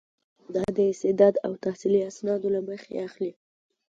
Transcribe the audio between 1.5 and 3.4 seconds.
تحصیلي اسنادو له مخې اخلي.